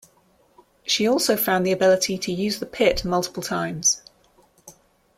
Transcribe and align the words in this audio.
She 0.83 1.07
also 1.07 1.37
found 1.37 1.63
the 1.63 1.71
ability 1.71 2.17
to 2.17 2.31
use 2.31 2.57
the 2.57 2.65
pit 2.65 3.05
multiple 3.05 3.43
times. 3.43 4.01